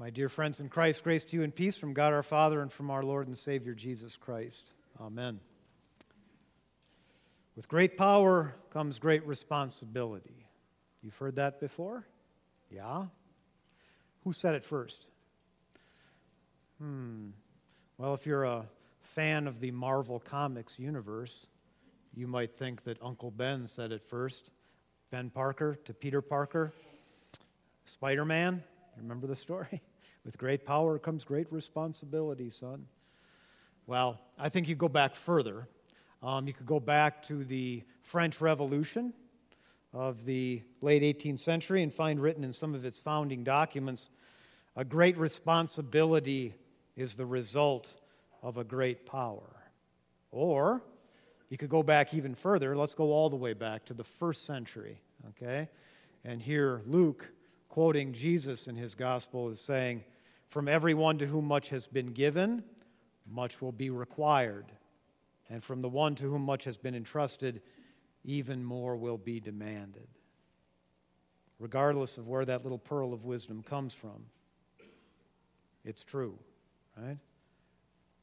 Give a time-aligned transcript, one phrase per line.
[0.00, 2.72] My dear friends in Christ, grace to you and peace from God our Father and
[2.72, 4.72] from our Lord and Savior Jesus Christ.
[4.98, 5.40] Amen.
[7.54, 10.46] With great power comes great responsibility.
[11.02, 12.06] You've heard that before?
[12.70, 13.08] Yeah?
[14.24, 15.06] Who said it first?
[16.80, 17.32] Hmm.
[17.98, 18.64] Well, if you're a
[19.02, 21.46] fan of the Marvel Comics universe,
[22.14, 24.50] you might think that Uncle Ben said it first.
[25.10, 26.72] Ben Parker to Peter Parker.
[27.84, 28.62] Spider Man,
[28.96, 29.82] remember the story?
[30.24, 32.86] With great power comes great responsibility, son.
[33.86, 35.66] Well, I think you go back further.
[36.22, 39.14] Um, you could go back to the French Revolution
[39.92, 44.08] of the late 18th century and find written in some of its founding documents
[44.76, 46.54] a great responsibility
[46.96, 47.92] is the result
[48.42, 49.56] of a great power.
[50.30, 50.82] Or
[51.48, 52.76] you could go back even further.
[52.76, 55.00] Let's go all the way back to the first century,
[55.30, 55.68] okay?
[56.24, 57.28] And here Luke,
[57.70, 60.04] quoting Jesus in his gospel, is saying,
[60.48, 62.62] From everyone to whom much has been given,
[63.26, 64.66] much will be required.
[65.48, 67.62] And from the one to whom much has been entrusted,
[68.24, 70.08] even more will be demanded.
[71.58, 74.26] Regardless of where that little pearl of wisdom comes from,
[75.84, 76.38] it's true,
[76.96, 77.18] right?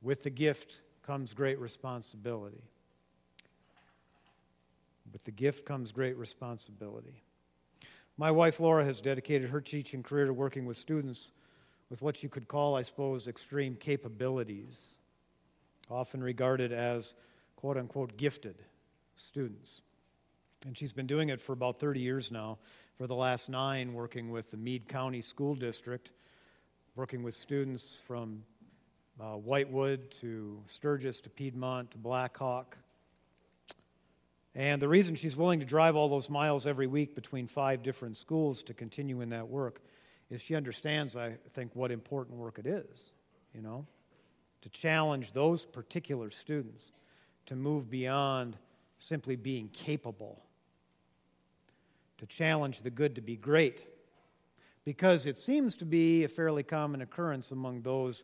[0.00, 2.62] With the gift comes great responsibility.
[5.12, 7.22] With the gift comes great responsibility.
[8.18, 11.30] My wife Laura has dedicated her teaching career to working with students
[11.88, 14.80] with what you could call, I suppose, extreme capabilities,
[15.90, 17.14] often regarded as
[17.56, 18.56] quote unquote gifted
[19.14, 19.80] students.
[20.66, 22.58] And she's been doing it for about 30 years now,
[22.96, 26.10] for the last nine, working with the Meade County School District,
[26.94, 28.44] working with students from
[29.20, 32.76] uh, Whitewood to Sturgis to Piedmont to Blackhawk.
[34.54, 38.16] And the reason she's willing to drive all those miles every week between five different
[38.16, 39.80] schools to continue in that work
[40.28, 43.12] is she understands, I think, what important work it is,
[43.54, 43.86] you know,
[44.62, 46.92] to challenge those particular students
[47.46, 48.56] to move beyond
[48.98, 50.42] simply being capable,
[52.18, 53.84] to challenge the good to be great.
[54.84, 58.22] Because it seems to be a fairly common occurrence among those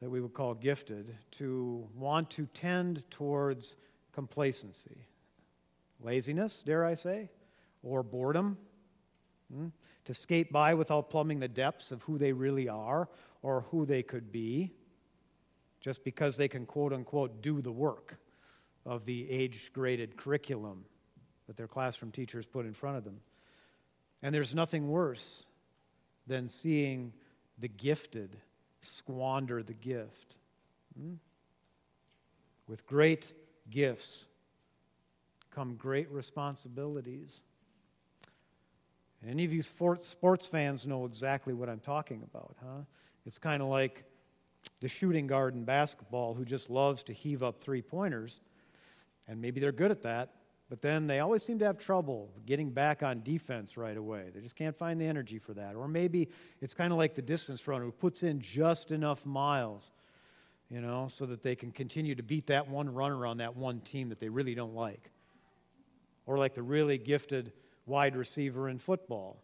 [0.00, 3.74] that we would call gifted to want to tend towards
[4.12, 5.06] complacency,
[6.04, 7.30] laziness, dare I say,
[7.82, 8.58] or boredom,
[9.52, 9.68] hmm?
[10.04, 13.08] to skate by without plumbing the depths of who they really are
[13.42, 14.70] or who they could be,
[15.80, 18.18] just because they can quote unquote do the work
[18.86, 20.84] of the age graded curriculum
[21.46, 23.20] that their classroom teachers put in front of them.
[24.22, 25.44] And there's nothing worse
[26.26, 27.12] than seeing
[27.58, 28.36] the gifted
[28.80, 30.36] squander the gift.
[30.98, 31.14] Hmm?
[32.66, 33.30] With great
[33.70, 34.24] gifts
[35.54, 37.40] come great responsibilities.
[39.22, 42.82] And any of you sports, sports fans know exactly what I'm talking about, huh?
[43.24, 44.04] It's kind of like
[44.80, 48.40] the shooting guard in basketball who just loves to heave up three pointers,
[49.26, 50.30] and maybe they're good at that,
[50.68, 54.30] but then they always seem to have trouble getting back on defense right away.
[54.34, 55.74] They just can't find the energy for that.
[55.74, 56.28] Or maybe
[56.60, 59.90] it's kind of like the distance runner who puts in just enough miles,
[60.68, 63.80] you know, so that they can continue to beat that one runner on that one
[63.80, 65.10] team that they really don't like.
[66.26, 67.52] Or like the really gifted
[67.86, 69.38] wide receiver in football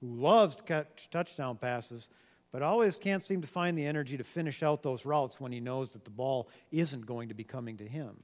[0.00, 2.08] who loves to catch touchdown passes,
[2.52, 5.60] but always can't seem to find the energy to finish out those routes when he
[5.60, 8.14] knows that the ball isn't going to be coming to him.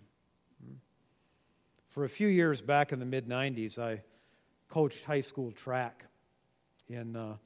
[0.64, 0.74] Hmm.
[1.88, 4.02] For a few years back in the mid 90s, I
[4.68, 6.04] coached high school track
[6.88, 7.38] in a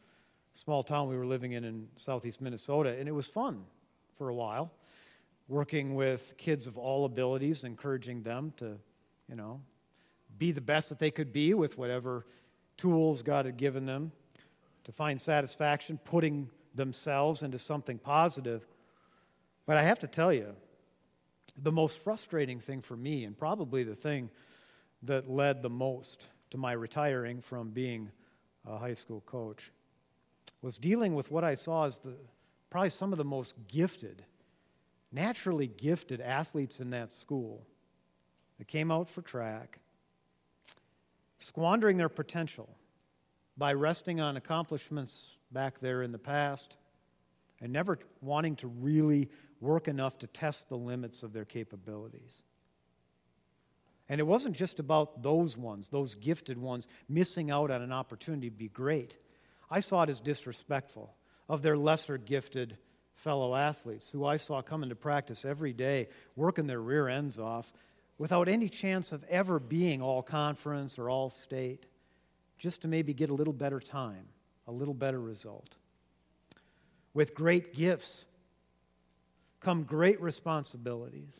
[0.54, 3.64] small town we were living in in southeast Minnesota, and it was fun
[4.16, 4.72] for a while,
[5.48, 8.78] working with kids of all abilities, encouraging them to,
[9.28, 9.60] you know,
[10.38, 12.26] be the best that they could be with whatever
[12.76, 14.12] tools God had given them,
[14.84, 18.66] to find satisfaction, putting themselves into something positive.
[19.66, 20.54] But I have to tell you,
[21.56, 24.30] the most frustrating thing for me, and probably the thing
[25.02, 28.10] that led the most to my retiring from being
[28.66, 29.70] a high school coach,
[30.62, 32.14] was dealing with what I saw as the,
[32.70, 34.24] probably some of the most gifted,
[35.12, 37.66] naturally gifted athletes in that school
[38.58, 39.78] that came out for track,
[41.44, 42.68] squandering their potential
[43.56, 45.20] by resting on accomplishments
[45.52, 46.76] back there in the past
[47.60, 49.30] and never wanting to really
[49.60, 52.42] work enough to test the limits of their capabilities.
[54.08, 58.50] And it wasn't just about those ones, those gifted ones, missing out on an opportunity
[58.50, 59.16] to be great.
[59.70, 61.14] I saw it as disrespectful
[61.48, 62.76] of their lesser gifted
[63.14, 67.72] fellow athletes who I saw come into practice every day, working their rear ends off
[68.18, 71.86] without any chance of ever being all conference or all state,
[72.58, 74.26] just to maybe get a little better time,
[74.66, 75.76] a little better result.
[77.12, 78.24] With great gifts
[79.60, 81.30] come great responsibilities.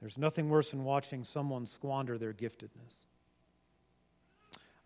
[0.00, 2.96] There's nothing worse than watching someone squander their giftedness.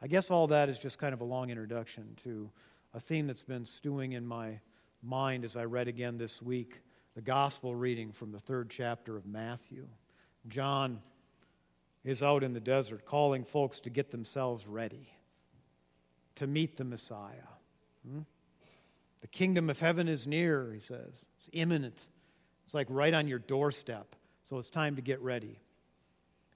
[0.02, 2.50] I guess all that is just kind of a long introduction to
[2.94, 4.60] a theme that's been stewing in my
[5.02, 6.80] mind as I read again this week
[7.14, 9.86] the gospel reading from the third chapter of Matthew.
[10.48, 11.00] John
[12.04, 15.08] is out in the desert calling folks to get themselves ready
[16.36, 17.48] to meet the Messiah.
[18.06, 18.20] Hmm?
[19.20, 21.24] The kingdom of heaven is near, he says.
[21.38, 21.98] It's imminent.
[22.64, 24.16] It's like right on your doorstep.
[24.44, 25.60] So it's time to get ready.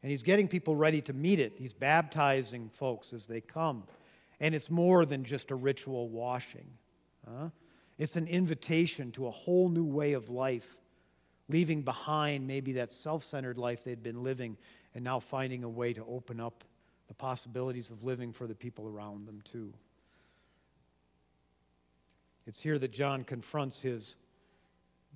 [0.02, 1.54] And he's getting people ready to meet it.
[1.58, 3.84] He's baptizing folks as they come.
[4.40, 6.66] And it's more than just a ritual washing.
[7.28, 7.50] Huh?
[7.98, 10.76] It's an invitation to a whole new way of life,
[11.48, 14.56] leaving behind maybe that self centered life they'd been living
[14.94, 16.64] and now finding a way to open up
[17.08, 19.72] the possibilities of living for the people around them, too.
[22.46, 24.14] It's here that John confronts his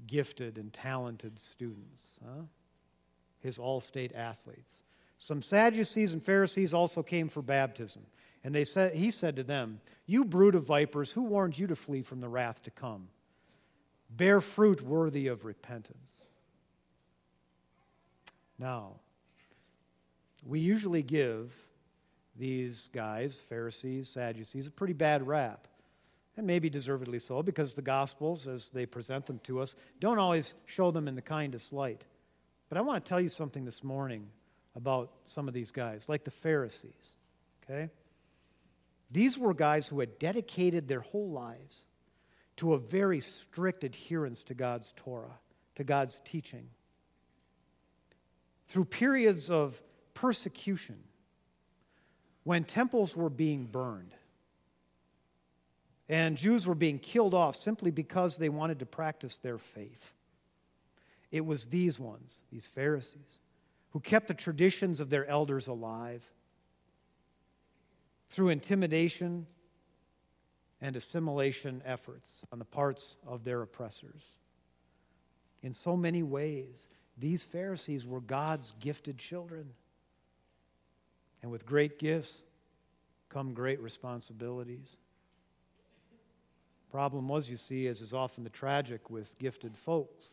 [0.06, 2.42] gifted and talented students, huh?
[3.40, 4.82] his all state athletes.
[5.18, 8.02] Some Sadducees and Pharisees also came for baptism.
[8.44, 11.76] And they said, he said to them, You brood of vipers, who warned you to
[11.76, 13.08] flee from the wrath to come?
[14.10, 16.24] Bear fruit worthy of repentance.
[18.58, 18.94] Now,
[20.44, 21.52] we usually give
[22.36, 25.68] these guys, Pharisees, Sadducees, a pretty bad rap.
[26.36, 30.54] And maybe deservedly so, because the Gospels, as they present them to us, don't always
[30.66, 32.04] show them in the kindest light.
[32.68, 34.28] But I want to tell you something this morning
[34.76, 37.16] about some of these guys, like the Pharisees.
[37.64, 37.90] Okay?
[39.10, 41.80] These were guys who had dedicated their whole lives
[42.58, 45.38] to a very strict adherence to God's Torah,
[45.76, 46.68] to God's teaching.
[48.66, 49.80] Through periods of
[50.12, 50.98] persecution,
[52.42, 54.12] when temples were being burned,
[56.08, 60.12] and Jews were being killed off simply because they wanted to practice their faith.
[61.30, 63.38] It was these ones, these Pharisees,
[63.90, 66.24] who kept the traditions of their elders alive
[68.30, 69.46] through intimidation
[70.80, 74.36] and assimilation efforts on the parts of their oppressors.
[75.62, 79.70] In so many ways, these Pharisees were God's gifted children.
[81.42, 82.42] And with great gifts
[83.28, 84.96] come great responsibilities.
[86.90, 90.26] Problem was, you see, as is often the tragic with gifted folks,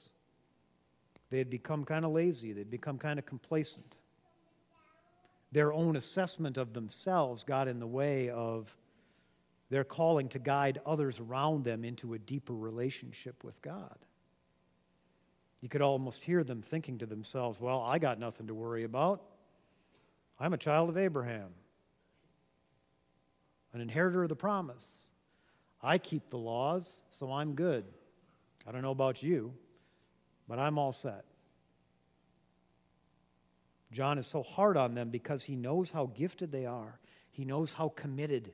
[1.30, 3.96] they had become kind of lazy, they'd become kind of complacent
[5.56, 8.76] their own assessment of themselves got in the way of
[9.76, 13.98] their calling to guide others around them into a deeper relationship with God.
[15.60, 19.22] You could almost hear them thinking to themselves, Well, I got nothing to worry about.
[20.40, 21.50] I'm a child of Abraham,
[23.74, 24.88] an inheritor of the promise.
[25.82, 27.84] I keep the laws, so I'm good.
[28.66, 29.54] I don't know about you,
[30.48, 31.26] but I'm all set.
[33.92, 36.98] John is so hard on them because he knows how gifted they are.
[37.30, 38.54] He knows how committed.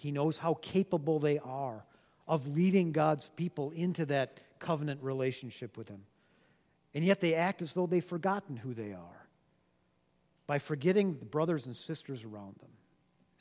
[0.00, 1.84] He knows how capable they are
[2.26, 6.00] of leading God's people into that covenant relationship with Him.
[6.94, 9.26] And yet they act as though they've forgotten who they are
[10.46, 12.70] by forgetting the brothers and sisters around them.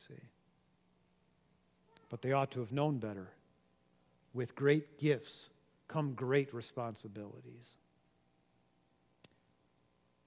[0.05, 0.21] See?
[2.09, 3.29] But they ought to have known better.
[4.33, 5.47] With great gifts
[5.87, 7.77] come great responsibilities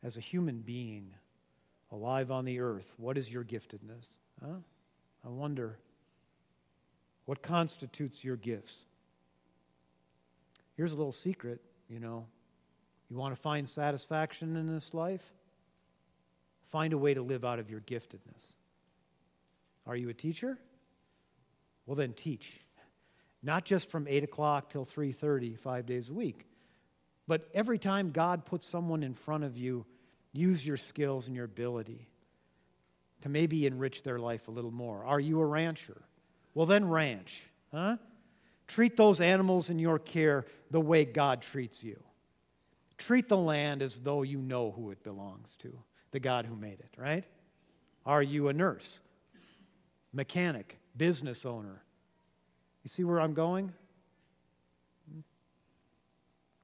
[0.03, 1.13] as a human being
[1.91, 4.09] alive on the earth, what is your giftedness?
[4.43, 4.55] Huh?
[5.27, 5.77] I wonder
[7.25, 8.75] what constitutes your gifts.
[10.77, 12.27] Here's a little secret, you know.
[13.11, 15.23] You want to find satisfaction in this life?
[16.71, 18.45] Find a way to live out of your giftedness.
[19.87, 20.59] Are you a teacher?
[21.85, 22.53] Well, then teach.
[23.43, 26.47] Not just from 8 o'clock till 3.30, five days a week.
[27.27, 29.85] But every time God puts someone in front of you
[30.33, 32.09] Use your skills and your ability
[33.21, 35.05] to maybe enrich their life a little more.
[35.05, 36.01] Are you a rancher?
[36.55, 37.97] Well, then ranch, huh?
[38.69, 42.03] Treat those animals in your care the way God treats you.
[42.99, 45.77] Treat the land as though you know who it belongs to,
[46.11, 47.25] the God who made it, right?
[48.07, 49.01] Are you a nurse,
[50.13, 51.83] mechanic, business owner?
[52.85, 53.73] You see where I'm going?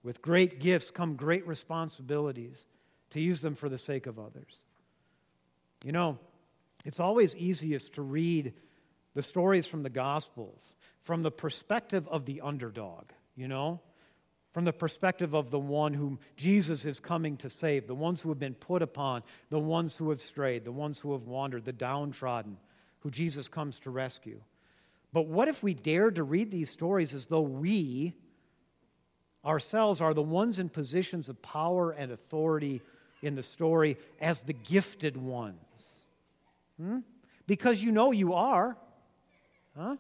[0.02, 2.66] With great gifts come great responsibilities
[3.10, 4.62] to use them for the sake of others.
[5.84, 6.18] You know,
[6.84, 8.52] it's always easiest to read
[9.18, 13.80] the stories from the Gospels from the perspective of the underdog, you know?
[14.52, 18.28] From the perspective of the one whom Jesus is coming to save, the ones who
[18.28, 21.72] have been put upon, the ones who have strayed, the ones who have wandered, the
[21.72, 22.58] downtrodden,
[23.00, 24.40] who Jesus comes to rescue.
[25.12, 28.14] But what if we dared to read these stories as though we
[29.44, 32.82] ourselves are the ones in positions of power and authority
[33.20, 35.86] in the story as the gifted ones?
[36.80, 36.98] Hmm?
[37.48, 38.76] Because you know you are.
[39.78, 39.96] Huh?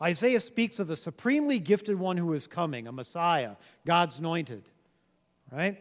[0.00, 4.62] Isaiah speaks of the supremely gifted one who is coming, a Messiah, God's anointed,
[5.50, 5.78] right?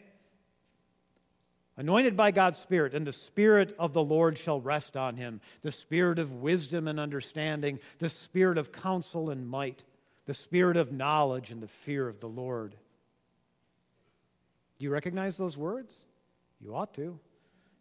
[1.78, 5.72] Anointed by God's Spirit, and the Spirit of the Lord shall rest on him the
[5.72, 9.84] Spirit of wisdom and understanding, the Spirit of counsel and might,
[10.26, 12.72] the Spirit of knowledge and the fear of the Lord.
[14.80, 16.06] Do you recognize those words?
[16.62, 17.20] You ought to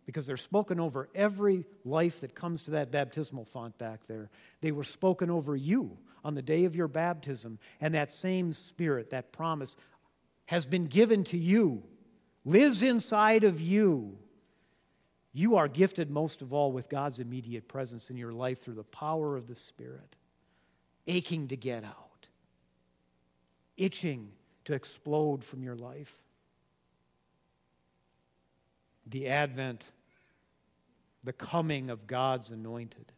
[0.07, 4.31] because they're spoken over every life that comes to that baptismal font back there.
[4.61, 9.11] They were spoken over you on the day of your baptism, and that same spirit,
[9.11, 9.77] that promise,
[10.47, 11.83] has been given to you,
[12.45, 14.19] lives inside of you.
[15.33, 18.85] You are gifted most of all with God's immediate presence in your life through the
[18.85, 20.17] power of the Spirit,
[21.07, 22.29] aching to get out,
[23.77, 24.31] itching
[24.67, 26.24] to explode from your life.
[29.07, 29.85] The advent
[31.25, 33.11] the coming of God's anointed.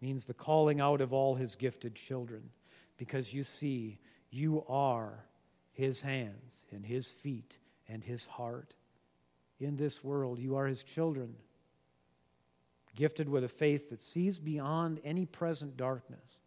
[0.00, 2.50] Means the calling out of all his gifted children.
[2.98, 3.98] Because you see,
[4.30, 5.24] you are
[5.72, 7.56] his hands and his feet
[7.88, 8.74] and his heart.
[9.58, 11.34] In this world, you are his children,
[12.94, 16.38] gifted with a faith that sees beyond any present darkness,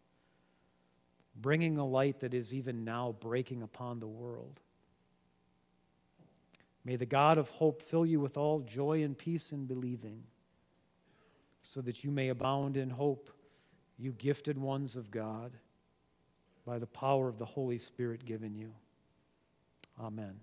[1.36, 4.60] bringing a light that is even now breaking upon the world.
[6.84, 10.24] May the God of hope fill you with all joy and peace in believing,
[11.60, 13.30] so that you may abound in hope,
[13.98, 15.52] you gifted ones of God,
[16.64, 18.72] by the power of the Holy Spirit given you.
[20.00, 20.40] Amen.